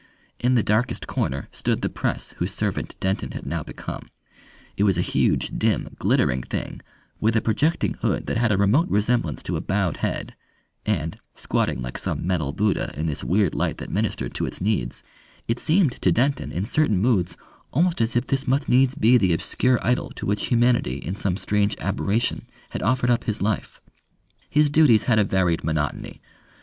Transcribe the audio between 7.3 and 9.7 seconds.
a projecting hood that had a remote resemblance to a